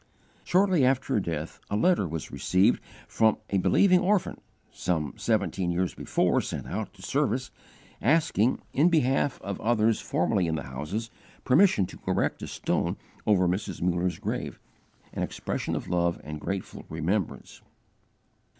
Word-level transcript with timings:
Shortly 0.43 0.83
after 0.83 1.13
her 1.13 1.19
death, 1.19 1.59
a 1.69 1.75
letter 1.77 2.07
was 2.07 2.31
received 2.31 2.81
from 3.07 3.37
a 3.51 3.59
believing 3.59 3.99
orphan 3.99 4.41
some 4.71 5.13
seventeen 5.15 5.69
years 5.71 5.93
before 5.93 6.41
sent 6.41 6.65
out 6.65 6.91
to 6.95 7.03
service, 7.03 7.51
asking, 8.01 8.63
in 8.73 8.89
behalf 8.89 9.39
also 9.43 9.61
of 9.61 9.61
others 9.61 10.01
formerly 10.01 10.47
in 10.47 10.55
the 10.55 10.63
houses, 10.63 11.11
permission 11.43 11.85
to 11.85 11.99
erect 12.07 12.41
a 12.41 12.47
stone 12.47 12.97
over 13.27 13.47
Mrs. 13.47 13.79
Muller's 13.79 14.17
grave 14.17 14.59
as 15.11 15.17
an 15.17 15.21
expression 15.21 15.75
of 15.75 15.87
love 15.87 16.19
and 16.23 16.41
grateful 16.41 16.83
remembrance. 16.89 17.61